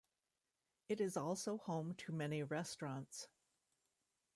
It 0.89 0.99
is 0.99 1.15
also 1.15 1.59
home 1.59 1.93
to 1.97 2.11
many 2.11 2.41
restaurants. 2.41 3.27